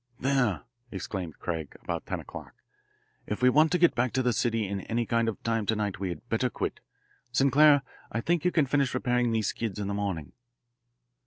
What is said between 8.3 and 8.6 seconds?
you